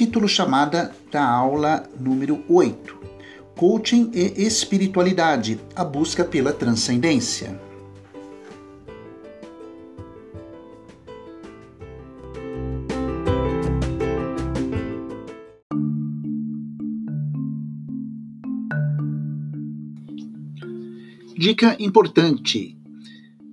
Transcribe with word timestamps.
título 0.00 0.26
chamada 0.26 0.94
da 1.12 1.22
aula 1.22 1.86
número 2.00 2.42
8: 2.48 2.96
Coaching 3.54 4.10
e 4.14 4.46
Espiritualidade 4.46 5.60
a 5.76 5.84
busca 5.84 6.24
pela 6.24 6.54
transcendência. 6.54 7.60
Dica 21.36 21.76
importante. 21.78 22.79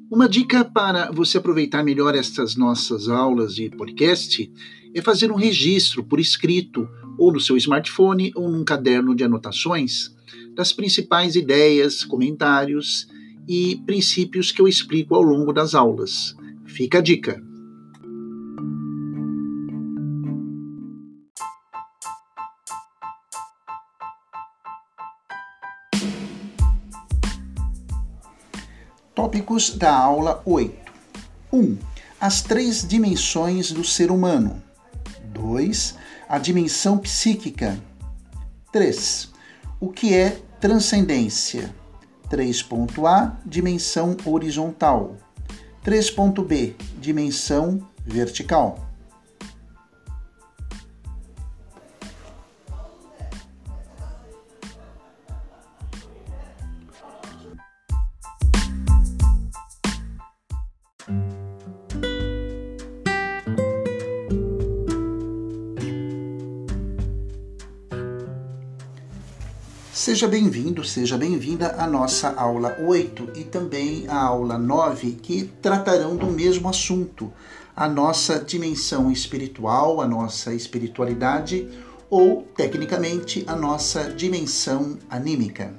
Uma 0.10 0.30
dica 0.30 0.64
para 0.64 1.12
você 1.12 1.38
aproveitar 1.38 1.84
melhor 1.84 2.16
estas 2.16 2.56
nossas 2.56 3.10
aulas 3.10 3.54
de 3.54 3.70
podcast 3.70 4.50
é 4.94 5.02
fazer 5.02 5.30
um 5.34 5.36
registro 5.36 6.02
por 6.02 6.18
escrito, 6.18 6.88
ou 7.18 7.34
no 7.34 7.42
seu 7.42 7.58
smartphone 7.58 8.32
ou 8.34 8.50
num 8.50 8.64
caderno 8.64 9.14
de 9.14 9.26
anotações, 9.26 10.16
das 10.56 10.72
principais 10.72 11.36
ideias, 11.36 12.06
comentários 12.06 13.06
e 13.50 13.82
princípios 13.86 14.50
que 14.50 14.62
eu 14.62 14.68
explico 14.68 15.14
ao 15.14 15.22
longo 15.22 15.52
das 15.52 15.76
aulas. 15.76 16.34
Fica 16.66 17.00
a 17.00 17.02
dica! 17.02 17.44
Tópicos 29.18 29.72
da 29.72 29.98
aula 29.98 30.44
8. 30.46 30.94
1. 31.52 31.58
Um, 31.58 31.78
as 32.22 32.44
três 32.44 32.88
dimensões 32.88 33.72
do 33.72 33.84
ser 33.84 34.12
humano. 34.12 34.62
2. 35.34 35.96
A 36.30 36.38
dimensão 36.38 37.00
psíquica. 37.00 37.82
3. 38.72 39.32
O 39.80 39.90
que 39.90 40.14
é 40.14 40.40
transcendência? 40.62 41.74
3.A, 42.30 43.38
dimensão 43.44 44.16
horizontal. 44.24 45.16
3.B, 45.84 46.76
dimensão 47.02 47.82
vertical. 48.06 48.87
Seja 69.98 70.28
bem-vindo, 70.28 70.84
seja 70.84 71.18
bem-vinda 71.18 71.74
à 71.76 71.88
nossa 71.88 72.30
aula 72.30 72.78
8 72.80 73.32
e 73.36 73.44
também 73.44 74.08
à 74.08 74.16
aula 74.16 74.56
9, 74.56 75.14
que 75.14 75.46
tratarão 75.60 76.16
do 76.16 76.28
mesmo 76.28 76.70
assunto, 76.70 77.34
a 77.76 77.90
nossa 77.90 78.38
dimensão 78.40 79.12
espiritual, 79.12 80.00
a 80.00 80.08
nossa 80.08 80.54
espiritualidade 80.54 81.68
ou, 82.12 82.44
tecnicamente, 82.56 83.44
a 83.48 83.56
nossa 83.56 84.04
dimensão 84.04 85.00
anímica. 85.10 85.74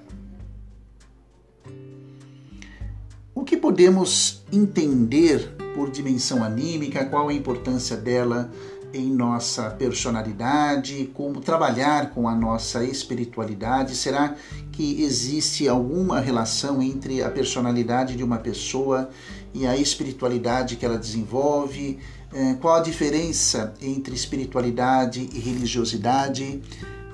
O 3.32 3.44
que 3.44 3.56
podemos 3.56 4.42
entender 4.53 5.55
por 5.77 5.92
dimensão 5.92 6.42
anímica, 6.42 7.05
qual 7.05 7.28
a 7.28 7.32
importância 7.32 7.97
dela 7.97 8.50
em 8.93 9.10
nossa 9.10 9.71
personalidade, 9.71 11.10
como 11.15 11.41
trabalhar 11.41 12.10
com 12.10 12.28
a 12.28 12.34
nossa 12.34 12.84
espiritualidade? 12.84 13.94
Será 13.94 14.34
que 14.72 15.03
existe 15.03 15.69
alguma 15.69 16.21
relação 16.21 16.81
entre 16.82 17.22
a 17.22 17.31
personalidade 17.31 18.16
de 18.16 18.22
uma 18.22 18.38
pessoa 18.38 19.10
e 19.53 19.66
a 19.66 19.76
espiritualidade 19.76 20.76
que 20.76 20.87
ela 20.87 20.99
desenvolve? 20.99 21.99
É, 22.32 22.54
qual 22.54 22.76
a 22.76 22.81
diferença 22.81 23.75
entre 23.81 24.15
espiritualidade 24.15 25.28
e 25.32 25.38
religiosidade? 25.38 26.62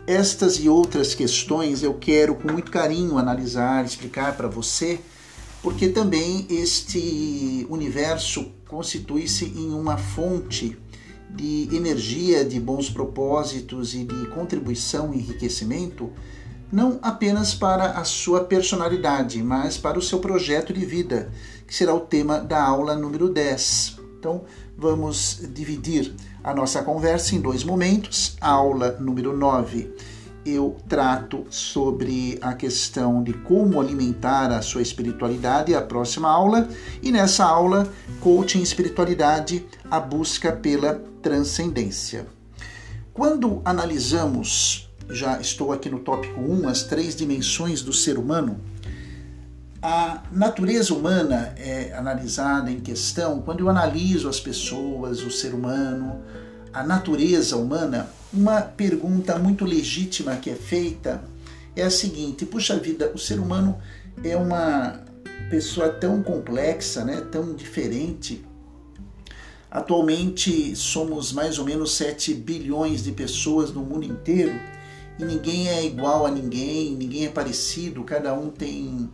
Estas 0.06 0.56
e 0.56 0.68
outras 0.68 1.14
questões 1.14 1.82
eu 1.82 1.94
quero 1.94 2.34
com 2.34 2.52
muito 2.52 2.70
carinho 2.70 3.16
analisar, 3.16 3.84
explicar 3.84 4.36
para 4.36 4.48
você, 4.48 5.00
porque 5.62 5.88
também 5.88 6.46
este 6.50 7.66
universo 7.70 8.52
constitui-se 8.68 9.46
em 9.46 9.72
uma 9.72 9.96
fonte 9.96 10.76
de 11.30 11.68
energia, 11.74 12.44
de 12.44 12.60
bons 12.60 12.88
propósitos 12.88 13.94
e 13.94 14.04
de 14.04 14.26
contribuição 14.28 15.12
e 15.12 15.18
enriquecimento, 15.18 16.10
não 16.72 16.98
apenas 17.02 17.54
para 17.54 17.92
a 17.92 18.04
sua 18.04 18.44
personalidade, 18.44 19.42
mas 19.42 19.78
para 19.78 19.98
o 19.98 20.02
seu 20.02 20.18
projeto 20.18 20.72
de 20.72 20.84
vida, 20.84 21.30
que 21.66 21.74
será 21.74 21.94
o 21.94 22.00
tema 22.00 22.38
da 22.38 22.62
aula 22.62 22.96
número 22.96 23.28
10. 23.28 23.98
Então, 24.18 24.42
vamos 24.76 25.40
dividir 25.52 26.14
a 26.42 26.54
nossa 26.54 26.82
conversa 26.82 27.34
em 27.34 27.40
dois 27.40 27.62
momentos. 27.62 28.36
A 28.40 28.50
aula 28.50 28.96
número 28.98 29.36
9 29.36 29.94
eu 30.44 30.76
trato 30.88 31.46
sobre 31.48 32.38
a 32.42 32.52
questão 32.52 33.22
de 33.22 33.32
como 33.32 33.80
alimentar 33.80 34.50
a 34.50 34.60
sua 34.60 34.82
espiritualidade, 34.82 35.74
a 35.74 35.80
próxima 35.80 36.28
aula, 36.28 36.68
e 37.02 37.10
nessa 37.10 37.44
aula, 37.44 37.88
coaching 38.20 38.60
espiritualidade, 38.60 39.64
a 39.90 39.98
busca 39.98 40.52
pela 40.52 41.02
transcendência. 41.24 42.26
Quando 43.14 43.62
analisamos, 43.64 44.90
já 45.08 45.40
estou 45.40 45.72
aqui 45.72 45.88
no 45.88 46.00
tópico 46.00 46.38
1, 46.38 46.68
as 46.68 46.82
três 46.82 47.16
dimensões 47.16 47.80
do 47.80 47.94
ser 47.94 48.18
humano, 48.18 48.60
a 49.80 50.22
natureza 50.30 50.92
humana 50.94 51.54
é 51.56 51.94
analisada 51.94 52.70
em 52.70 52.80
questão 52.80 53.40
quando 53.40 53.60
eu 53.60 53.70
analiso 53.70 54.28
as 54.28 54.38
pessoas, 54.38 55.22
o 55.22 55.30
ser 55.30 55.54
humano, 55.54 56.22
a 56.72 56.82
natureza 56.84 57.56
humana, 57.56 58.08
uma 58.32 58.60
pergunta 58.60 59.38
muito 59.38 59.64
legítima 59.64 60.36
que 60.36 60.50
é 60.50 60.54
feita 60.54 61.22
é 61.74 61.82
a 61.82 61.90
seguinte: 61.90 62.44
puxa 62.44 62.76
vida, 62.78 63.10
o 63.14 63.18
ser 63.18 63.38
humano 63.38 63.78
é 64.22 64.36
uma 64.36 65.00
pessoa 65.50 65.88
tão 65.88 66.22
complexa, 66.22 67.04
né, 67.04 67.22
tão 67.32 67.54
diferente. 67.54 68.44
Atualmente 69.74 70.76
somos 70.76 71.32
mais 71.32 71.58
ou 71.58 71.64
menos 71.64 71.96
7 71.96 72.32
bilhões 72.32 73.02
de 73.02 73.10
pessoas 73.10 73.72
no 73.72 73.82
mundo 73.82 74.06
inteiro 74.06 74.52
e 75.18 75.24
ninguém 75.24 75.68
é 75.68 75.84
igual 75.84 76.24
a 76.24 76.30
ninguém, 76.30 76.94
ninguém 76.94 77.26
é 77.26 77.28
parecido, 77.28 78.04
cada 78.04 78.32
um 78.34 78.50
tem 78.50 79.10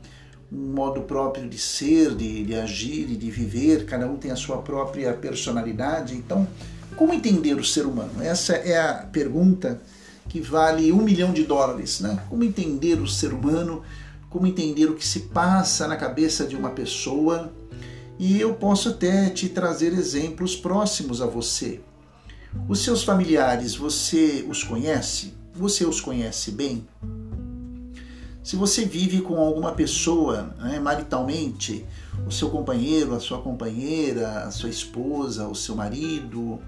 um 0.53 0.75
modo 0.75 1.00
próprio 1.00 1.48
de 1.48 1.56
ser, 1.56 2.15
de, 2.15 2.44
de 2.44 2.54
agir 2.54 3.10
e 3.10 3.16
de 3.16 3.31
viver, 3.31 3.87
cada 3.87 4.06
um 4.06 4.19
tem 4.19 4.31
a 4.31 4.37
sua 4.37 4.59
própria 4.59 5.15
personalidade. 5.15 6.15
Então, 6.15 6.47
como 6.94 7.15
entender 7.15 7.54
o 7.54 7.65
ser 7.65 7.87
humano? 7.87 8.22
Essa 8.22 8.53
é 8.53 8.78
a 8.78 8.94
pergunta 9.10 9.81
que 10.28 10.42
vale 10.42 10.92
um 10.92 11.03
milhão 11.03 11.32
de 11.32 11.44
dólares. 11.44 12.00
Né? 12.00 12.22
Como 12.28 12.44
entender 12.44 13.00
o 13.00 13.09
ser 13.09 13.32
humano? 13.32 13.82
Como 14.28 14.47
entender 14.47 14.91
o 14.91 14.94
que 14.94 15.06
se 15.06 15.21
passa 15.21 15.88
na 15.88 15.97
cabeça 15.97 16.44
de 16.44 16.54
uma 16.54 16.69
pessoa? 16.69 17.50
E 18.20 18.38
eu 18.38 18.53
posso 18.53 18.91
até 18.91 19.31
te 19.31 19.48
trazer 19.48 19.94
exemplos 19.94 20.54
próximos 20.54 21.22
a 21.22 21.26
você. 21.26 21.81
Os 22.69 22.81
seus 22.81 23.03
familiares, 23.03 23.75
você 23.75 24.44
os 24.47 24.62
conhece? 24.62 25.32
Você 25.54 25.86
os 25.86 26.00
conhece 26.00 26.50
bem? 26.50 26.86
Se 28.42 28.56
você 28.56 28.84
vive 28.84 29.22
com 29.22 29.39
alguma 29.39 29.72
pessoa 29.72 30.54
né, 30.59 30.78
maritalmente, 30.78 31.86
o 32.27 32.30
seu 32.30 32.50
companheiro, 32.50 33.15
a 33.15 33.21
sua 33.21 33.41
companheira, 33.41 34.45
a 34.45 34.50
sua 34.50 34.68
esposa, 34.68 35.48
o 35.48 35.54
seu 35.54 35.74
marido, 35.74 36.60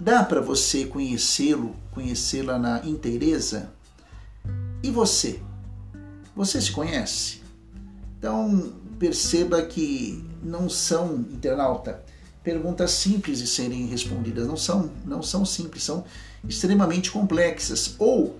Dá 0.00 0.24
para 0.24 0.40
você 0.40 0.86
conhecê-lo, 0.86 1.76
conhecê-la 1.90 2.58
na 2.58 2.80
inteireza? 2.86 3.70
E 4.82 4.90
você? 4.90 5.42
Você 6.34 6.58
se 6.58 6.72
conhece? 6.72 7.42
Então, 8.18 8.72
perceba 8.98 9.60
que 9.60 10.24
não 10.42 10.68
são, 10.68 11.14
internauta, 11.16 12.02
perguntas 12.42 12.92
simples 12.92 13.38
de 13.38 13.46
serem 13.46 13.86
respondidas, 13.86 14.46
não 14.46 14.56
são, 14.56 14.90
não 15.04 15.22
são 15.22 15.44
simples, 15.44 15.82
são 15.82 16.04
extremamente 16.48 17.10
complexas. 17.10 17.94
Ou, 17.98 18.36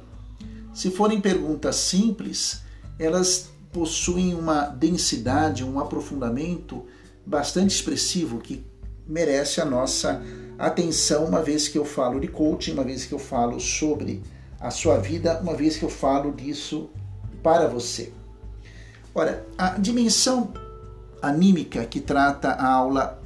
se 0.72 0.90
forem 0.90 1.20
perguntas 1.20 1.76
simples, 1.76 2.62
elas 2.98 3.50
possuem 3.72 4.34
uma 4.34 4.66
densidade, 4.66 5.64
um 5.64 5.78
aprofundamento 5.78 6.84
bastante 7.24 7.74
expressivo 7.74 8.38
que 8.38 8.64
merece 9.06 9.60
a 9.60 9.64
nossa 9.64 10.22
atenção, 10.58 11.24
uma 11.24 11.42
vez 11.42 11.68
que 11.68 11.78
eu 11.78 11.84
falo 11.84 12.20
de 12.20 12.28
coaching, 12.28 12.72
uma 12.72 12.84
vez 12.84 13.04
que 13.04 13.12
eu 13.12 13.18
falo 13.18 13.60
sobre 13.60 14.22
a 14.58 14.70
sua 14.70 14.98
vida, 14.98 15.40
uma 15.40 15.54
vez 15.54 15.76
que 15.76 15.84
eu 15.84 15.88
falo 15.88 16.32
disso 16.32 16.90
para 17.42 17.66
você. 17.66 18.12
Ora, 19.14 19.46
a 19.56 19.70
dimensão 19.70 20.52
anímica 21.22 21.84
que 21.84 22.00
trata 22.00 22.50
a 22.50 22.72
aula 22.72 23.22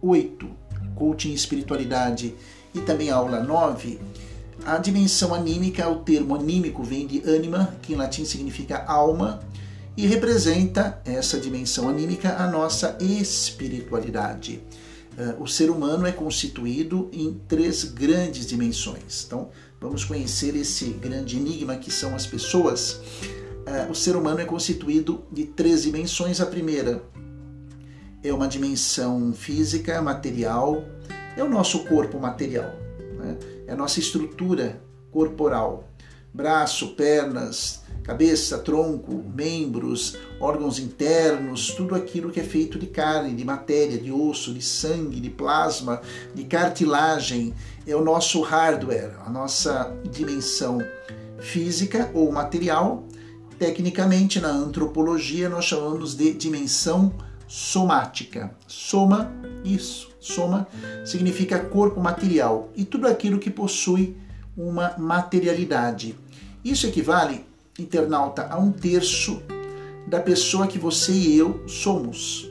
8, 0.00 0.48
coaching 0.94 1.30
e 1.30 1.34
espiritualidade, 1.34 2.34
e 2.74 2.80
também 2.80 3.10
a 3.10 3.16
aula 3.16 3.40
9, 3.40 3.98
A 4.64 4.76
dimensão 4.76 5.32
anímica, 5.32 5.88
o 5.88 6.00
termo 6.00 6.34
anímico 6.34 6.82
vem 6.82 7.06
de 7.06 7.22
anima, 7.30 7.74
que 7.80 7.92
em 7.92 7.96
latim 7.96 8.24
significa 8.24 8.84
alma, 8.86 9.40
e 9.96 10.06
representa 10.06 11.00
essa 11.04 11.38
dimensão 11.38 11.88
anímica 11.88 12.36
a 12.36 12.50
nossa 12.50 12.96
espiritualidade. 13.00 14.60
Eh, 15.18 15.34
o 15.40 15.46
ser 15.48 15.70
humano 15.70 16.06
é 16.06 16.12
constituído 16.12 17.08
em 17.12 17.40
três 17.48 17.82
grandes 17.82 18.46
dimensões. 18.46 19.24
Então, 19.26 19.50
vamos 19.80 20.04
conhecer 20.04 20.54
esse 20.54 20.90
grande 20.90 21.36
enigma 21.36 21.76
que 21.76 21.90
são 21.90 22.14
as 22.14 22.26
pessoas. 22.26 23.00
Eh, 23.66 23.88
o 23.90 23.94
ser 23.94 24.14
humano 24.14 24.40
é 24.40 24.44
constituído 24.44 25.24
de 25.32 25.46
três 25.46 25.82
dimensões. 25.82 26.40
A 26.40 26.46
primeira 26.46 27.02
é 28.22 28.32
uma 28.32 28.48
dimensão 28.48 29.32
física, 29.32 30.00
material, 30.02 30.84
é 31.36 31.42
o 31.42 31.48
nosso 31.48 31.84
corpo 31.84 32.18
material, 32.18 32.72
né? 33.16 33.36
é 33.66 33.72
a 33.72 33.76
nossa 33.76 34.00
estrutura 34.00 34.82
corporal, 35.10 35.88
braço, 36.32 36.94
pernas, 36.94 37.82
cabeça, 38.02 38.58
tronco, 38.58 39.22
membros, 39.34 40.16
órgãos 40.40 40.78
internos, 40.78 41.72
tudo 41.72 41.94
aquilo 41.94 42.30
que 42.30 42.40
é 42.40 42.42
feito 42.42 42.78
de 42.78 42.86
carne, 42.86 43.34
de 43.34 43.44
matéria, 43.44 43.98
de 43.98 44.10
osso, 44.10 44.52
de 44.52 44.62
sangue, 44.62 45.20
de 45.20 45.30
plasma, 45.30 46.00
de 46.34 46.44
cartilagem, 46.44 47.54
é 47.86 47.94
o 47.94 48.02
nosso 48.02 48.40
hardware, 48.40 49.14
a 49.24 49.30
nossa 49.30 49.94
dimensão 50.10 50.78
física 51.38 52.10
ou 52.14 52.32
material. 52.32 53.06
Tecnicamente, 53.58 54.40
na 54.40 54.48
antropologia, 54.48 55.48
nós 55.48 55.64
chamamos 55.64 56.14
de 56.14 56.32
dimensão 56.32 57.12
somática. 57.48 58.54
Soma, 58.66 59.32
isso, 59.64 60.10
soma 60.20 60.68
significa 61.04 61.58
corpo 61.58 62.00
material 62.00 62.70
e 62.76 62.84
tudo 62.84 63.08
aquilo 63.08 63.38
que 63.38 63.50
possui 63.50 64.16
uma 64.56 64.94
materialidade. 64.98 66.14
Isso 66.64 66.86
equivale 66.86 67.44
internauta 67.78 68.46
a 68.50 68.58
um 68.58 68.70
terço 68.70 69.42
da 70.06 70.20
pessoa 70.20 70.66
que 70.66 70.78
você 70.78 71.12
e 71.12 71.38
eu 71.38 71.66
somos. 71.66 72.48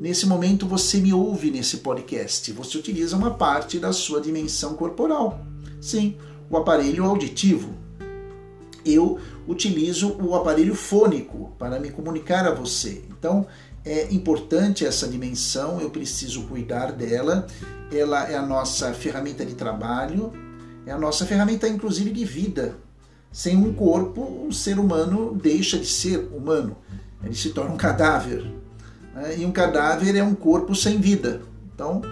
Nesse 0.00 0.26
momento 0.26 0.66
você 0.66 0.98
me 0.98 1.12
ouve 1.12 1.50
nesse 1.50 1.78
podcast, 1.78 2.52
você 2.52 2.78
utiliza 2.78 3.16
uma 3.16 3.32
parte 3.32 3.78
da 3.78 3.92
sua 3.92 4.20
dimensão 4.20 4.74
corporal. 4.74 5.40
Sim, 5.80 6.16
o 6.48 6.56
aparelho 6.56 7.04
auditivo. 7.04 7.70
Eu 8.84 9.18
utilizo 9.46 10.16
o 10.20 10.34
aparelho 10.34 10.74
fônico 10.74 11.52
para 11.58 11.80
me 11.80 11.90
comunicar 11.90 12.46
a 12.46 12.54
você. 12.54 13.02
Então, 13.10 13.46
é 13.84 14.12
importante 14.12 14.84
essa 14.84 15.08
dimensão, 15.08 15.80
eu 15.80 15.90
preciso 15.90 16.42
cuidar 16.44 16.92
dela. 16.92 17.46
Ela 17.92 18.30
é 18.30 18.36
a 18.36 18.42
nossa 18.42 18.92
ferramenta 18.92 19.44
de 19.44 19.54
trabalho, 19.54 20.32
é 20.86 20.92
a 20.92 20.98
nossa 20.98 21.24
ferramenta 21.24 21.68
inclusive 21.68 22.10
de 22.10 22.24
vida. 22.24 22.76
Sem 23.32 23.56
um 23.56 23.72
corpo, 23.72 24.22
um 24.22 24.52
ser 24.52 24.78
humano 24.78 25.38
deixa 25.40 25.78
de 25.78 25.86
ser 25.86 26.28
humano, 26.34 26.76
ele 27.22 27.34
se 27.34 27.50
torna 27.50 27.72
um 27.72 27.76
cadáver. 27.76 28.44
Né? 29.14 29.38
E 29.38 29.46
um 29.46 29.52
cadáver 29.52 30.16
é 30.16 30.22
um 30.22 30.34
corpo 30.34 30.74
sem 30.74 30.98
vida. 30.98 31.42
Então, 31.74 32.02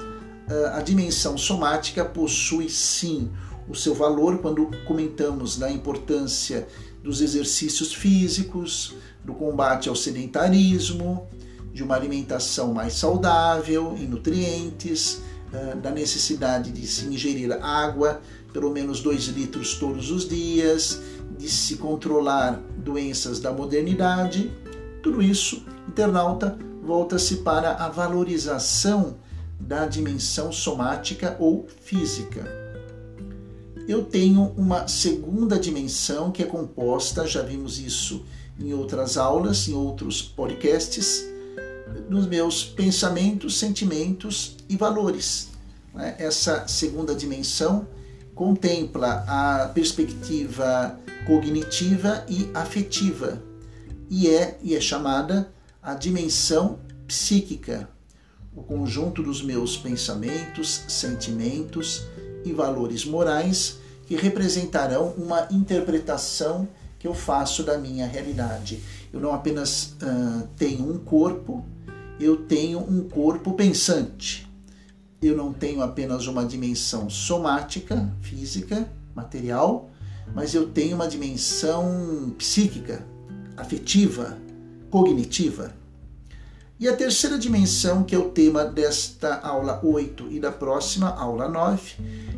a 0.72 0.80
dimensão 0.80 1.36
somática 1.36 2.04
possui 2.04 2.68
sim 2.68 3.30
o 3.68 3.74
seu 3.74 3.94
valor 3.94 4.38
quando 4.38 4.70
comentamos 4.86 5.56
da 5.58 5.70
importância 5.70 6.68
dos 7.02 7.20
exercícios 7.20 7.92
físicos, 7.92 8.94
do 9.24 9.34
combate 9.34 9.88
ao 9.88 9.96
sedentarismo, 9.96 11.26
de 11.76 11.82
uma 11.82 11.94
alimentação 11.94 12.72
mais 12.72 12.94
saudável 12.94 13.94
em 14.00 14.06
nutrientes, 14.06 15.20
da 15.82 15.90
necessidade 15.90 16.72
de 16.72 16.86
se 16.86 17.04
ingerir 17.04 17.52
água 17.62 18.22
pelo 18.50 18.70
menos 18.70 19.00
2 19.02 19.24
litros 19.26 19.74
todos 19.74 20.10
os 20.10 20.26
dias, 20.26 21.02
de 21.38 21.50
se 21.50 21.76
controlar 21.76 22.62
doenças 22.78 23.40
da 23.40 23.52
modernidade, 23.52 24.50
tudo 25.02 25.20
isso, 25.20 25.62
internauta, 25.86 26.58
volta-se 26.82 27.36
para 27.36 27.72
a 27.74 27.90
valorização 27.90 29.18
da 29.60 29.84
dimensão 29.84 30.50
somática 30.50 31.36
ou 31.38 31.66
física. 31.82 32.42
Eu 33.86 34.02
tenho 34.02 34.54
uma 34.56 34.88
segunda 34.88 35.58
dimensão 35.58 36.30
que 36.32 36.42
é 36.42 36.46
composta, 36.46 37.26
já 37.26 37.42
vimos 37.42 37.78
isso 37.78 38.24
em 38.58 38.72
outras 38.72 39.18
aulas, 39.18 39.68
em 39.68 39.74
outros 39.74 40.22
podcasts, 40.22 41.35
dos 42.08 42.26
meus 42.26 42.64
pensamentos, 42.64 43.58
sentimentos 43.58 44.56
e 44.68 44.76
valores. 44.76 45.48
Né? 45.94 46.16
Essa 46.18 46.66
segunda 46.66 47.14
dimensão 47.14 47.86
contempla 48.34 49.24
a 49.26 49.68
perspectiva 49.68 50.98
cognitiva 51.26 52.24
e 52.28 52.48
afetiva 52.54 53.42
e 54.08 54.28
é, 54.28 54.58
e 54.62 54.74
é 54.74 54.80
chamada 54.80 55.50
a 55.82 55.94
dimensão 55.94 56.78
psíquica, 57.06 57.88
o 58.54 58.62
conjunto 58.62 59.22
dos 59.22 59.42
meus 59.42 59.76
pensamentos, 59.76 60.82
sentimentos 60.88 62.06
e 62.44 62.52
valores 62.52 63.04
morais 63.04 63.78
que 64.06 64.14
representarão 64.14 65.14
uma 65.16 65.48
interpretação 65.50 66.68
que 66.98 67.06
eu 67.06 67.14
faço 67.14 67.62
da 67.62 67.76
minha 67.76 68.06
realidade. 68.06 68.82
Eu 69.12 69.20
não 69.20 69.34
apenas 69.34 69.96
uh, 70.02 70.48
tenho 70.56 70.88
um 70.90 70.98
corpo, 70.98 71.64
eu 72.18 72.36
tenho 72.36 72.80
um 72.80 73.08
corpo 73.08 73.52
pensante 73.54 74.46
eu 75.22 75.36
não 75.36 75.52
tenho 75.52 75.82
apenas 75.82 76.26
uma 76.26 76.44
dimensão 76.44 77.08
somática, 77.08 78.12
física, 78.20 78.88
material, 79.14 79.90
mas 80.34 80.54
eu 80.54 80.68
tenho 80.68 80.94
uma 80.94 81.08
dimensão 81.08 82.34
psíquica, 82.36 83.04
afetiva, 83.56 84.38
cognitiva. 84.90 85.74
E 86.78 86.86
a 86.86 86.94
terceira 86.94 87.38
dimensão, 87.38 88.04
que 88.04 88.14
é 88.14 88.18
o 88.18 88.28
tema 88.28 88.64
desta 88.64 89.40
aula 89.40 89.80
8 89.82 90.28
e 90.30 90.38
da 90.38 90.52
próxima 90.52 91.08
aula 91.08 91.48
9, 91.48 91.94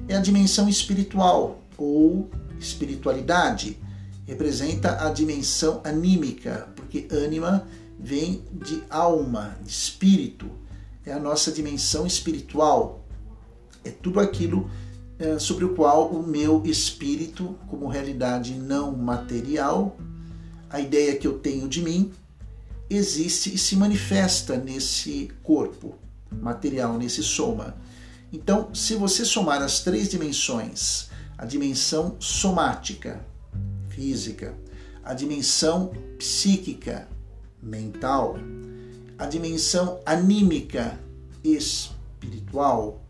é 0.06 0.16
a 0.16 0.20
dimensão 0.20 0.68
espiritual 0.68 1.60
ou 1.76 2.30
espiritualidade. 2.60 3.76
Representa 4.24 5.04
a 5.04 5.10
dimensão 5.10 5.80
anímica, 5.82 6.68
porque 6.76 7.08
ânima 7.10 7.66
vem 7.98 8.44
de 8.52 8.82
alma, 8.88 9.58
de 9.62 9.70
espírito 9.70 10.50
é 11.08 11.12
a 11.12 11.18
nossa 11.18 11.50
dimensão 11.50 12.06
espiritual, 12.06 13.04
é 13.84 13.90
tudo 13.90 14.20
aquilo 14.20 14.70
é, 15.18 15.38
sobre 15.38 15.64
o 15.64 15.74
qual 15.74 16.10
o 16.10 16.22
meu 16.22 16.62
espírito, 16.64 17.58
como 17.66 17.88
realidade 17.88 18.54
não 18.54 18.96
material, 18.96 19.96
a 20.70 20.80
ideia 20.80 21.16
que 21.16 21.26
eu 21.26 21.38
tenho 21.38 21.66
de 21.66 21.80
mim, 21.80 22.12
existe 22.90 23.54
e 23.54 23.58
se 23.58 23.74
manifesta 23.74 24.56
nesse 24.56 25.30
corpo 25.42 25.94
material, 26.30 26.98
nesse 26.98 27.22
soma. 27.22 27.74
Então, 28.32 28.74
se 28.74 28.94
você 28.94 29.24
somar 29.24 29.62
as 29.62 29.80
três 29.80 30.08
dimensões, 30.08 31.08
a 31.38 31.46
dimensão 31.46 32.16
somática, 32.20 33.24
física, 33.88 34.54
a 35.02 35.14
dimensão 35.14 35.92
psíquica, 36.18 37.08
mental, 37.62 38.36
a 39.18 39.26
dimensão 39.26 40.00
anímica 40.06 40.98
espiritual, 41.42 43.02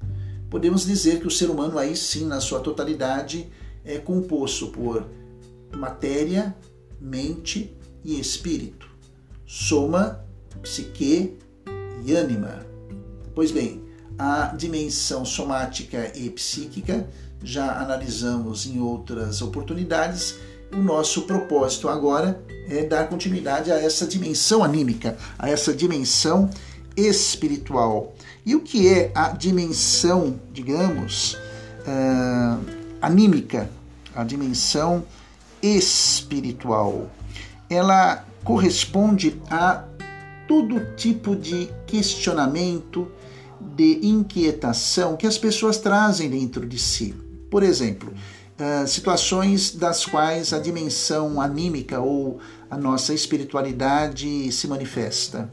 podemos 0.50 0.86
dizer 0.86 1.20
que 1.20 1.26
o 1.26 1.30
ser 1.30 1.50
humano, 1.50 1.78
aí 1.78 1.96
sim, 1.96 2.26
na 2.26 2.40
sua 2.40 2.60
totalidade, 2.60 3.48
é 3.84 3.98
composto 3.98 4.68
por 4.68 5.06
matéria, 5.76 6.54
mente 7.00 7.76
e 8.04 8.18
espírito. 8.18 8.88
Soma, 9.46 10.24
psique 10.62 11.38
e 12.04 12.14
ânima. 12.14 12.66
Pois 13.34 13.50
bem, 13.50 13.84
a 14.18 14.54
dimensão 14.56 15.24
somática 15.24 16.12
e 16.16 16.28
psíquica 16.30 17.08
já 17.42 17.80
analisamos 17.80 18.66
em 18.66 18.80
outras 18.80 19.40
oportunidades 19.40 20.36
o 20.72 20.76
nosso 20.76 21.22
propósito 21.22 21.88
agora 21.88 22.40
é 22.68 22.84
dar 22.84 23.08
continuidade 23.08 23.72
a 23.72 23.80
essa 23.80 24.06
dimensão 24.06 24.62
anímica, 24.62 25.16
a 25.38 25.48
essa 25.48 25.72
dimensão 25.72 26.50
espiritual. 26.96 28.14
E 28.44 28.54
o 28.54 28.60
que 28.60 28.88
é 28.88 29.10
a 29.14 29.28
dimensão, 29.30 30.38
digamos, 30.52 31.34
uh, 31.34 32.64
anímica, 33.00 33.70
a 34.14 34.24
dimensão 34.24 35.04
espiritual? 35.62 37.10
Ela 37.70 38.24
corresponde 38.44 39.40
a 39.50 39.84
todo 40.46 40.94
tipo 40.96 41.36
de 41.36 41.68
questionamento, 41.86 43.10
de 43.60 44.00
inquietação 44.02 45.16
que 45.16 45.26
as 45.26 45.36
pessoas 45.36 45.78
trazem 45.78 46.30
dentro 46.30 46.66
de 46.66 46.78
si. 46.78 47.14
Por 47.50 47.62
exemplo, 47.62 48.12
uh, 48.58 48.86
situações 48.86 49.74
das 49.74 50.04
quais 50.04 50.52
a 50.52 50.58
dimensão 50.58 51.40
anímica 51.40 52.00
ou 52.00 52.38
a 52.70 52.76
nossa 52.76 53.14
espiritualidade 53.14 54.50
se 54.52 54.66
manifesta. 54.66 55.50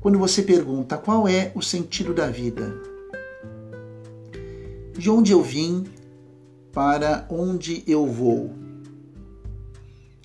Quando 0.00 0.18
você 0.18 0.42
pergunta 0.42 0.98
qual 0.98 1.28
é 1.28 1.52
o 1.54 1.62
sentido 1.62 2.12
da 2.12 2.26
vida, 2.26 2.74
de 4.92 5.08
onde 5.08 5.32
eu 5.32 5.42
vim, 5.42 5.84
para 6.72 7.26
onde 7.30 7.84
eu 7.86 8.06
vou. 8.06 8.52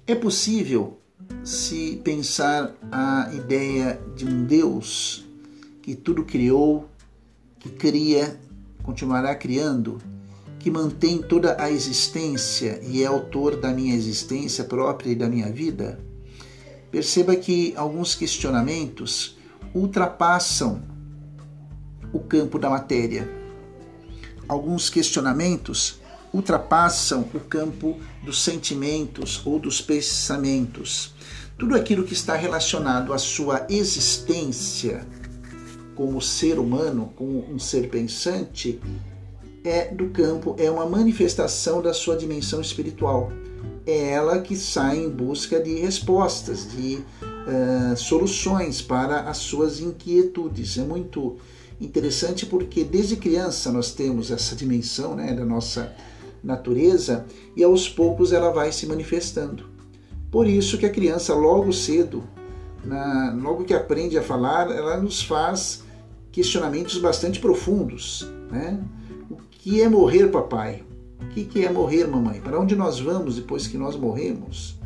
É 0.05 0.15
possível 0.15 0.97
se 1.43 2.01
pensar 2.03 2.73
a 2.91 3.29
ideia 3.33 3.99
de 4.15 4.25
um 4.25 4.45
Deus 4.45 5.25
que 5.81 5.95
tudo 5.95 6.23
criou, 6.23 6.87
que 7.59 7.69
cria, 7.69 8.39
continuará 8.83 9.35
criando, 9.35 10.01
que 10.67 10.71
mantém 10.71 11.21
toda 11.21 11.55
a 11.63 11.71
existência 11.71 12.81
e 12.83 13.01
é 13.01 13.05
autor 13.05 13.55
da 13.55 13.69
minha 13.69 13.95
existência 13.95 14.65
própria 14.65 15.11
e 15.11 15.15
da 15.15 15.29
minha 15.29 15.49
vida? 15.49 15.97
Perceba 16.91 17.37
que 17.37 17.73
alguns 17.77 18.13
questionamentos 18.13 19.37
ultrapassam 19.73 20.83
o 22.11 22.19
campo 22.19 22.59
da 22.59 22.69
matéria. 22.69 23.31
Alguns 24.45 24.89
questionamentos 24.89 26.01
ultrapassam 26.33 27.21
o 27.33 27.39
campo 27.39 27.97
dos 28.21 28.43
sentimentos 28.43 29.41
ou 29.45 29.59
dos 29.59 29.79
pensamentos. 29.79 31.13
Tudo 31.57 31.77
aquilo 31.77 32.03
que 32.03 32.11
está 32.11 32.35
relacionado 32.35 33.13
à 33.13 33.17
sua 33.17 33.65
existência 33.69 35.07
como 35.95 36.21
ser 36.21 36.59
humano, 36.59 37.13
como 37.15 37.49
um 37.49 37.57
ser 37.57 37.89
pensante, 37.89 38.81
é 39.63 39.93
do 39.93 40.09
campo, 40.09 40.55
é 40.57 40.69
uma 40.69 40.85
manifestação 40.85 41.81
da 41.81 41.93
sua 41.93 42.15
dimensão 42.15 42.61
espiritual. 42.61 43.31
É 43.85 44.11
ela 44.11 44.41
que 44.41 44.55
sai 44.55 44.97
em 44.97 45.09
busca 45.09 45.59
de 45.59 45.75
respostas, 45.75 46.69
de 46.69 46.99
uh, 47.21 47.95
soluções 47.95 48.81
para 48.81 49.21
as 49.21 49.37
suas 49.37 49.79
inquietudes. 49.79 50.77
É 50.77 50.83
muito 50.83 51.37
interessante 51.79 52.45
porque 52.45 52.83
desde 52.83 53.15
criança 53.15 53.71
nós 53.71 53.91
temos 53.91 54.31
essa 54.31 54.55
dimensão 54.55 55.15
né, 55.15 55.33
da 55.33 55.45
nossa 55.45 55.93
natureza 56.43 57.25
e 57.55 57.63
aos 57.63 57.87
poucos 57.87 58.31
ela 58.33 58.51
vai 58.51 58.71
se 58.71 58.85
manifestando. 58.85 59.65
Por 60.31 60.47
isso 60.47 60.77
que 60.77 60.85
a 60.85 60.89
criança 60.89 61.33
logo 61.33 61.71
cedo, 61.71 62.23
na, 62.83 63.33
logo 63.33 63.63
que 63.63 63.73
aprende 63.73 64.17
a 64.17 64.23
falar, 64.23 64.69
ela 64.69 64.97
nos 64.97 65.21
faz 65.21 65.83
questionamentos 66.31 66.97
bastante 66.97 67.39
profundos. 67.39 68.29
Né? 68.51 68.79
Que 69.67 69.81
é 69.81 69.89
morrer, 69.89 70.27
papai? 70.27 70.81
O 71.19 71.27
que 71.27 71.65
é 71.65 71.69
morrer, 71.69 72.07
mamãe? 72.07 72.39
Para 72.39 72.57
onde 72.57 72.73
nós 72.73 73.01
vamos 73.01 73.35
depois 73.35 73.67
que 73.67 73.77
nós 73.77 73.97
morremos? 73.97 74.79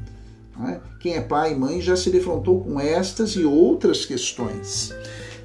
Né? 0.58 0.82
Quem 1.00 1.14
é 1.14 1.22
pai 1.22 1.52
e 1.52 1.56
mãe 1.56 1.80
já 1.80 1.96
se 1.96 2.10
defrontou 2.10 2.64
com 2.64 2.80
estas 2.80 3.36
e 3.36 3.46
outras 3.46 4.08
questões. 4.08 4.92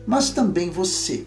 Mas 0.07 0.31
também 0.31 0.71
você, 0.71 1.27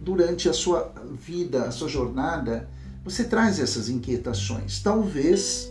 durante 0.00 0.48
a 0.48 0.54
sua 0.54 0.94
vida, 1.12 1.64
a 1.64 1.70
sua 1.70 1.88
jornada, 1.88 2.66
você 3.04 3.22
traz 3.22 3.60
essas 3.60 3.90
inquietações. 3.90 4.80
Talvez 4.80 5.70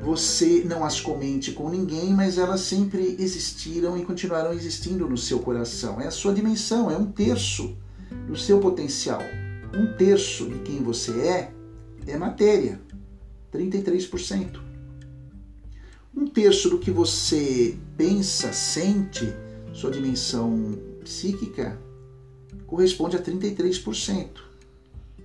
você 0.00 0.62
não 0.64 0.82
as 0.82 0.98
comente 0.98 1.52
com 1.52 1.68
ninguém, 1.68 2.14
mas 2.14 2.38
elas 2.38 2.62
sempre 2.62 3.16
existiram 3.18 3.98
e 3.98 4.02
continuarão 4.02 4.54
existindo 4.54 5.06
no 5.06 5.18
seu 5.18 5.40
coração. 5.40 6.00
É 6.00 6.06
a 6.06 6.10
sua 6.10 6.32
dimensão, 6.32 6.90
é 6.90 6.96
um 6.96 7.04
terço 7.04 7.76
do 8.26 8.34
seu 8.34 8.58
potencial. 8.60 9.20
Um 9.74 9.92
terço 9.96 10.48
de 10.48 10.58
quem 10.60 10.82
você 10.82 11.12
é 11.20 11.52
é 12.06 12.16
matéria, 12.16 12.80
33%. 13.52 14.60
Um 16.16 16.26
terço 16.26 16.70
do 16.70 16.78
que 16.78 16.90
você 16.90 17.76
pensa, 17.96 18.52
sente, 18.52 19.32
sua 19.72 19.90
dimensão 19.90 20.78
psíquica, 21.02 21.78
corresponde 22.66 23.16
a 23.16 23.22
33%. 23.22 24.26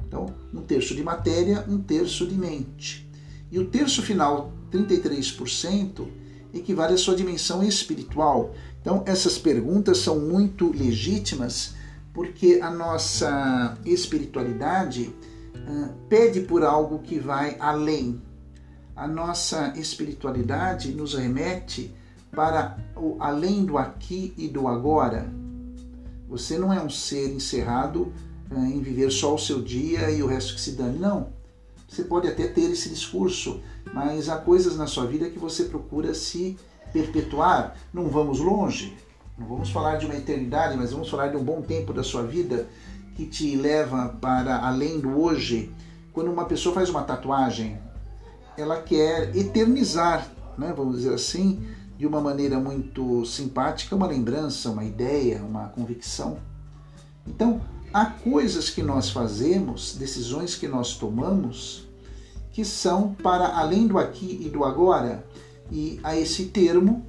Então, 0.06 0.36
um 0.54 0.62
terço 0.62 0.94
de 0.94 1.04
matéria, 1.04 1.66
um 1.68 1.82
terço 1.82 2.28
de 2.28 2.36
mente. 2.36 3.10
E 3.52 3.58
o 3.58 3.66
terço 3.66 4.02
final, 4.02 4.54
33%, 4.72 6.08
equivale 6.54 6.94
à 6.94 6.98
sua 6.98 7.16
dimensão 7.16 7.64
espiritual. 7.64 8.54
Então, 8.82 9.04
essas 9.06 9.38
perguntas 9.38 10.00
são 10.00 10.20
muito 10.20 10.72
legítimas 10.72 11.74
porque 12.14 12.60
a 12.62 12.70
nossa 12.70 13.78
espiritualidade 13.84 15.14
uh, 15.56 15.94
pede 16.08 16.42
por 16.42 16.64
algo 16.64 17.00
que 17.00 17.20
vai 17.20 17.58
além. 17.60 18.22
A 18.96 19.08
nossa 19.08 19.74
espiritualidade 19.76 20.94
nos 20.94 21.16
remete 21.16 21.94
para 22.32 22.78
o 22.96 23.18
além 23.20 23.66
do 23.66 23.78
aqui 23.78 24.34
e 24.38 24.48
do 24.48 24.68
agora. 24.68 25.28
Você 26.30 26.58
não 26.58 26.72
é 26.72 26.82
um 26.82 26.90
ser 26.90 27.34
encerrado 27.34 28.14
né, 28.50 28.72
em 28.74 28.82
viver 28.82 29.12
só 29.12 29.34
o 29.34 29.40
seu 29.40 29.62
dia 29.62 30.12
e 30.12 30.22
o 30.22 30.28
resto 30.28 30.54
que 30.54 30.62
se 30.62 30.72
dane. 30.72 31.00
Não. 31.00 31.30
Você 31.88 32.04
pode 32.04 32.28
até 32.28 32.48
ter 32.48 32.72
esse 32.72 32.90
discurso, 32.90 33.62
mas 33.94 34.30
há 34.30 34.38
coisas 34.38 34.78
na 34.78 34.88
sua 34.88 35.06
vida 35.06 35.30
que 35.30 35.38
você 35.38 35.66
procura 35.66 36.14
se 36.14 36.58
perpetuar. 36.92 37.76
Não 37.94 38.10
vamos 38.10 38.40
longe, 38.40 38.96
não 39.38 39.48
vamos 39.48 39.70
falar 39.70 39.98
de 39.98 40.06
uma 40.06 40.16
eternidade, 40.16 40.78
mas 40.78 40.92
vamos 40.92 41.10
falar 41.10 41.30
de 41.30 41.38
um 41.38 41.44
bom 41.44 41.62
tempo 41.62 41.92
da 41.92 42.04
sua 42.04 42.24
vida 42.24 42.68
que 43.16 43.26
te 43.26 43.56
leva 43.56 44.10
para 44.22 44.60
além 44.60 45.00
do 45.00 45.20
hoje. 45.20 45.72
Quando 46.12 46.32
uma 46.32 46.46
pessoa 46.46 46.76
faz 46.76 46.90
uma 46.90 47.02
tatuagem, 47.02 47.80
ela 48.56 48.80
quer 48.80 49.36
eternizar, 49.36 50.28
né, 50.58 50.72
vamos 50.76 50.98
dizer 50.98 51.14
assim, 51.14 51.66
de 51.98 52.06
uma 52.06 52.22
maneira 52.22 52.60
muito 52.60 53.26
simpática, 53.26 53.96
uma 53.96 54.08
lembrança, 54.08 54.70
uma 54.70 54.84
ideia, 54.84 55.42
uma 55.44 55.70
convicção. 55.70 56.38
Então, 57.26 57.62
há 57.92 58.06
coisas 58.06 58.70
que 58.70 58.84
nós 58.84 59.10
fazemos, 59.10 59.96
decisões 59.96 60.56
que 60.56 60.68
nós 60.68 60.96
tomamos, 60.96 61.88
que 62.52 62.64
são 62.64 63.16
para 63.16 63.58
além 63.58 63.88
do 63.88 63.98
aqui 63.98 64.42
e 64.46 64.50
do 64.50 64.64
agora. 64.64 65.26
E 65.72 66.00
a 66.04 66.16
esse 66.16 66.46
termo 66.46 67.04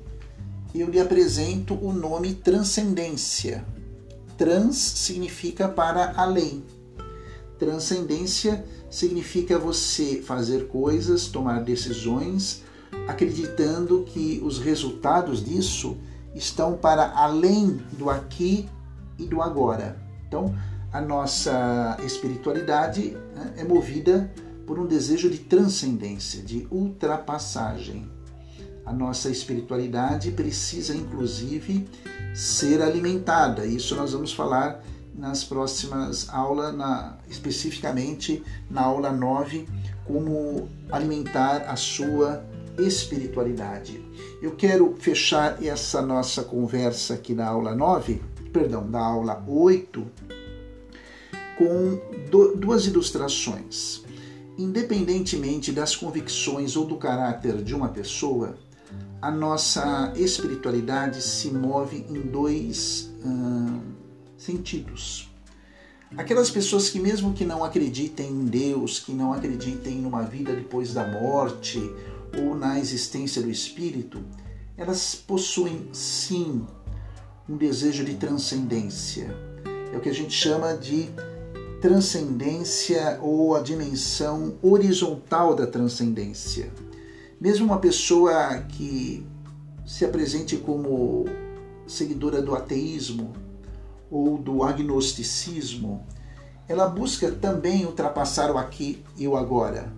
eu 0.81 0.91
lhe 0.91 0.99
apresento 0.99 1.75
o 1.75 1.93
nome 1.93 2.35
transcendência. 2.35 3.65
Trans 4.37 4.77
significa 4.77 5.69
para 5.69 6.13
além. 6.17 6.65
Transcendência 7.59 8.65
significa 8.91 9.59
você 9.59 10.21
fazer 10.23 10.67
coisas, 10.67 11.29
tomar 11.29 11.63
decisões, 11.63 12.63
acreditando 13.07 14.05
que 14.05 14.41
os 14.45 14.59
resultados 14.59 15.45
disso 15.45 15.97
estão 16.35 16.77
para 16.77 17.13
além 17.17 17.81
do 17.93 18.11
aqui 18.11 18.69
e 19.19 19.25
do 19.25 19.41
agora. 19.41 19.97
Então, 20.27 20.55
a 20.93 21.01
nossa 21.01 21.97
espiritualidade 22.05 23.17
né, 23.35 23.55
é 23.59 23.65
movida 23.65 24.33
por 24.67 24.79
um 24.79 24.87
desejo 24.87 25.31
de 25.31 25.39
transcendência, 25.39 26.43
de 26.43 26.67
ultrapassagem. 26.71 28.14
A 28.85 28.93
nossa 28.93 29.31
espiritualidade 29.31 30.31
precisa, 30.31 30.95
inclusive, 30.95 31.89
ser 32.35 32.83
alimentada. 32.83 33.65
Isso 33.65 33.95
nós 33.95 34.13
vamos 34.13 34.33
falar 34.33 34.83
nas 35.15 35.45
próximas 35.45 36.29
aulas, 36.29 36.75
na, 36.75 37.17
especificamente 37.29 38.43
na 38.71 38.83
aula 38.83 39.13
9, 39.13 39.67
como 40.05 40.69
alimentar 40.91 41.65
a 41.69 41.77
sua 41.77 42.45
espiritualidade. 42.79 44.03
Eu 44.43 44.57
quero 44.57 44.95
fechar 44.99 45.63
essa 45.65 46.03
nossa 46.03 46.43
conversa 46.43 47.15
aqui 47.15 47.35
na 47.35 47.47
aula 47.47 47.75
9, 47.75 48.21
perdão, 48.53 48.91
da 48.91 49.01
aula 49.01 49.43
8, 49.47 50.07
com 51.57 52.01
duas 52.59 52.87
ilustrações. 52.87 54.03
Independentemente 54.59 55.73
das 55.73 55.97
convicções 55.97 56.77
ou 56.77 56.85
do 56.85 56.97
caráter 56.97 57.63
de 57.63 57.75
uma 57.75 57.89
pessoa, 57.89 58.57
a 59.25 59.31
nossa 59.31 60.13
espiritualidade 60.17 61.23
se 61.23 61.49
move 61.51 62.05
em 62.11 62.21
dois 62.21 63.11
hum, 63.25 63.81
sentidos. 64.37 65.31
Aquelas 66.15 66.51
pessoas 66.51 66.91
que, 66.91 67.01
mesmo 67.01 67.33
que 67.33 67.43
não 67.43 67.65
acreditem 67.65 68.31
em 68.31 68.45
Deus, 68.45 68.99
que 68.99 69.15
não 69.15 69.33
acreditem 69.33 69.95
numa 69.95 70.21
vida 70.25 70.55
depois 70.55 70.93
da 70.93 71.07
morte 71.09 71.81
ou 72.39 72.55
na 72.55 72.79
existência 72.79 73.41
do 73.41 73.51
espírito, 73.51 74.23
elas 74.77 75.15
possuem 75.15 75.89
sim 75.91 76.63
um 77.49 77.57
desejo 77.57 78.05
de 78.05 78.17
transcendência. 78.17 79.35
É 79.91 79.97
o 79.97 80.03
que 80.03 80.11
a 80.11 80.15
gente 80.15 80.35
chama 80.35 80.77
de 80.77 81.09
transcendência 81.81 83.19
ou 83.23 83.57
a 83.57 83.61
dimensão 83.61 84.59
horizontal 84.61 85.55
da 85.55 85.67
transcendência. 85.67 86.71
Mesmo 87.45 87.67
uma 87.67 87.77
pessoa 87.77 88.57
que 88.71 89.23
se 89.85 90.03
apresente 90.03 90.57
como 90.57 91.27
seguidora 91.87 92.41
do 92.41 92.55
ateísmo 92.55 93.35
ou 94.11 94.39
do 94.39 94.63
agnosticismo, 94.63 96.07
ela 96.67 96.89
busca 96.89 97.31
também 97.31 97.85
ultrapassar 97.85 98.51
o 98.51 98.57
aqui 98.57 99.05
e 99.19 99.29
o 99.29 99.37
agora, 99.37 99.93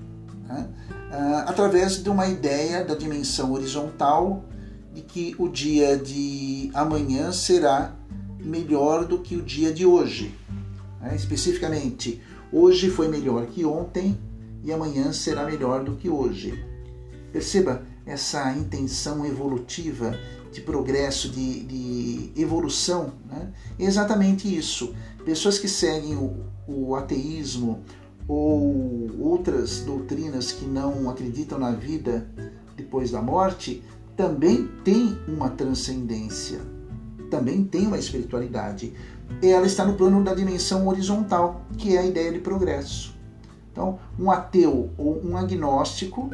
né? 0.48 0.68
Ah, 1.12 1.44
através 1.46 2.02
de 2.02 2.10
uma 2.10 2.26
ideia 2.26 2.84
da 2.84 2.96
dimensão 2.96 3.52
horizontal 3.52 4.42
de 4.92 5.02
que 5.02 5.36
o 5.38 5.48
dia 5.48 5.96
de 5.96 6.68
amanhã 6.74 7.30
será 7.30 7.94
melhor 8.40 9.04
do 9.04 9.20
que 9.20 9.36
o 9.36 9.42
dia 9.42 9.72
de 9.72 9.86
hoje. 9.86 10.34
Né? 11.00 11.14
Especificamente, 11.14 12.20
hoje 12.52 12.90
foi 12.90 13.06
melhor 13.06 13.46
que 13.46 13.64
ontem 13.64 14.18
e 14.64 14.72
amanhã 14.72 15.12
será 15.12 15.46
melhor 15.46 15.84
do 15.84 15.94
que 15.94 16.10
hoje. 16.10 16.74
Perceba 17.36 17.82
essa 18.06 18.50
intenção 18.54 19.26
evolutiva 19.26 20.18
de 20.50 20.62
progresso, 20.62 21.28
de, 21.28 21.64
de 21.64 22.32
evolução. 22.34 23.12
Né? 23.28 23.52
Exatamente 23.78 24.48
isso. 24.48 24.94
Pessoas 25.22 25.58
que 25.58 25.68
seguem 25.68 26.16
o, 26.16 26.46
o 26.66 26.96
ateísmo 26.96 27.82
ou 28.26 29.10
outras 29.20 29.80
doutrinas 29.80 30.50
que 30.50 30.64
não 30.64 31.10
acreditam 31.10 31.58
na 31.58 31.72
vida 31.72 32.26
depois 32.74 33.10
da 33.10 33.20
morte 33.20 33.82
também 34.16 34.66
têm 34.82 35.18
uma 35.28 35.50
transcendência, 35.50 36.62
também 37.30 37.64
tem 37.64 37.86
uma 37.86 37.98
espiritualidade. 37.98 38.94
Ela 39.42 39.66
está 39.66 39.84
no 39.84 39.92
plano 39.92 40.24
da 40.24 40.32
dimensão 40.32 40.88
horizontal, 40.88 41.66
que 41.76 41.94
é 41.94 41.98
a 41.98 42.06
ideia 42.06 42.32
de 42.32 42.38
progresso. 42.38 43.14
Então, 43.70 43.98
um 44.18 44.30
ateu 44.30 44.88
ou 44.96 45.22
um 45.22 45.36
agnóstico 45.36 46.30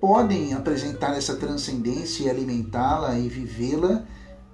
podem 0.00 0.52
apresentar 0.54 1.16
essa 1.16 1.36
transcendência 1.36 2.24
e 2.24 2.30
alimentá-la 2.30 3.18
e 3.18 3.28
vivê-la 3.28 4.04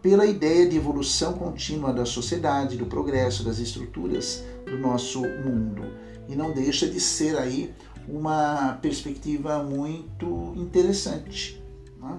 pela 0.00 0.26
ideia 0.26 0.68
de 0.68 0.76
evolução 0.76 1.34
contínua 1.34 1.92
da 1.92 2.04
sociedade, 2.04 2.76
do 2.76 2.86
progresso, 2.86 3.44
das 3.44 3.58
estruturas 3.58 4.42
do 4.66 4.76
nosso 4.78 5.20
mundo. 5.20 5.84
E 6.28 6.34
não 6.34 6.52
deixa 6.52 6.88
de 6.88 6.98
ser 6.98 7.38
aí 7.38 7.72
uma 8.08 8.78
perspectiva 8.82 9.62
muito 9.62 10.54
interessante. 10.56 11.62
Né? 12.00 12.18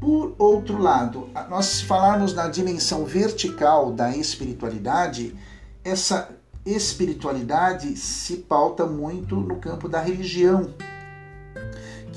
Por 0.00 0.34
outro 0.38 0.78
lado, 0.78 1.28
nós 1.50 1.80
falarmos 1.80 2.32
na 2.32 2.48
dimensão 2.48 3.04
vertical 3.04 3.92
da 3.92 4.16
espiritualidade, 4.16 5.34
essa 5.84 6.30
espiritualidade 6.64 7.96
se 7.96 8.36
pauta 8.36 8.86
muito 8.86 9.36
no 9.36 9.56
campo 9.56 9.88
da 9.88 10.00
religião, 10.00 10.72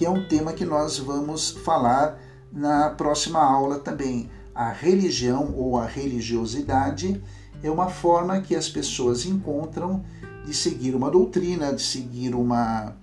que 0.02 0.06
é 0.08 0.10
um 0.10 0.26
tema 0.26 0.52
que 0.52 0.66
nós 0.66 0.98
vamos 0.98 1.52
falar 1.52 2.20
na 2.52 2.90
próxima 2.90 3.40
aula 3.40 3.78
também. 3.78 4.32
A 4.56 4.72
religião 4.72 5.54
ou 5.56 5.78
a 5.78 5.86
religiosidade 5.86 7.24
é 7.62 7.70
uma 7.70 7.88
forma 7.88 8.42
que 8.42 8.56
as 8.56 8.68
pessoas 8.68 9.28
encontram 9.28 10.04
de 10.44 10.56
seguir 10.56 10.96
uma 10.96 11.12
doutrina, 11.12 11.72
de 11.72 11.84
seguir 11.84 12.34
uma 12.34 12.96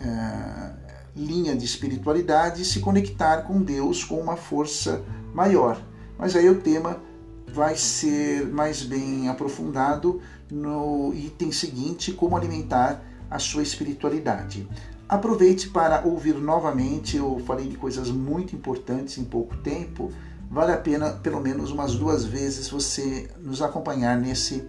uh, 0.00 0.76
linha 1.16 1.56
de 1.56 1.64
espiritualidade 1.64 2.62
e 2.62 2.64
se 2.64 2.78
conectar 2.78 3.38
com 3.38 3.60
Deus 3.60 4.04
com 4.04 4.20
uma 4.20 4.36
força 4.36 5.02
maior. 5.34 5.82
Mas 6.16 6.36
aí 6.36 6.48
o 6.48 6.60
tema 6.60 7.02
vai 7.48 7.74
ser 7.74 8.46
mais 8.46 8.84
bem 8.84 9.28
aprofundado 9.28 10.20
no 10.48 11.12
item 11.12 11.50
seguinte: 11.50 12.12
como 12.12 12.36
alimentar 12.36 13.02
a 13.28 13.40
sua 13.40 13.64
espiritualidade. 13.64 14.68
Aproveite 15.08 15.68
para 15.68 16.04
ouvir 16.04 16.34
novamente, 16.34 17.16
eu 17.16 17.40
falei 17.46 17.68
de 17.68 17.76
coisas 17.76 18.10
muito 18.10 18.56
importantes 18.56 19.18
em 19.18 19.24
pouco 19.24 19.56
tempo. 19.58 20.10
Vale 20.50 20.72
a 20.72 20.76
pena, 20.76 21.10
pelo 21.10 21.40
menos 21.40 21.70
umas 21.70 21.94
duas 21.94 22.24
vezes, 22.24 22.68
você 22.68 23.30
nos 23.38 23.62
acompanhar 23.62 24.18
nesse 24.18 24.64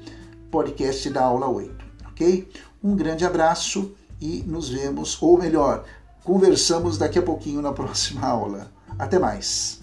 podcast 0.51 1.09
da 1.09 1.23
aula 1.23 1.47
8, 1.47 1.85
ok? 2.11 2.47
Um 2.83 2.95
grande 2.95 3.25
abraço 3.25 3.95
e 4.21 4.43
nos 4.45 4.69
vemos, 4.69 5.17
ou 5.21 5.37
melhor, 5.39 5.85
conversamos 6.23 6.99
daqui 6.99 7.17
a 7.17 7.23
pouquinho 7.23 7.61
na 7.61 7.73
próxima 7.73 8.25
aula. 8.27 8.71
Até 8.97 9.17
mais! 9.17 9.81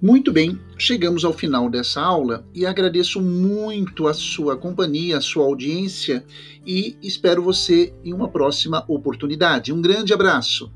Muito 0.00 0.32
bem, 0.32 0.60
chegamos 0.78 1.24
ao 1.24 1.32
final 1.32 1.68
dessa 1.68 2.00
aula 2.00 2.46
e 2.54 2.64
agradeço 2.64 3.20
muito 3.20 4.06
a 4.06 4.14
sua 4.14 4.56
companhia, 4.56 5.18
a 5.18 5.20
sua 5.20 5.44
audiência 5.44 6.24
e 6.64 6.96
espero 7.02 7.42
você 7.42 7.92
em 8.04 8.14
uma 8.14 8.28
próxima 8.28 8.84
oportunidade. 8.86 9.72
Um 9.72 9.82
grande 9.82 10.14
abraço! 10.14 10.70